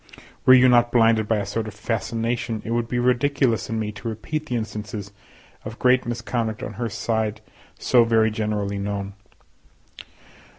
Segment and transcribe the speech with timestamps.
[0.47, 3.91] Were you not blinded by a sort of fascination, it would be ridiculous in me
[3.91, 5.11] to repeat the instances
[5.63, 7.39] of great misconduct on her side
[7.77, 9.13] so very generally known.